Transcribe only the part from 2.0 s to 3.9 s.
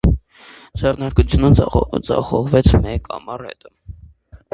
ձախողվեց մեկ ամառ հետո։